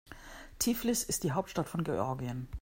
Tiflis 0.57 1.03
ist 1.03 1.23
die 1.23 1.33
Hauptstadt 1.33 1.69
von 1.69 1.83
Georgien. 1.83 2.47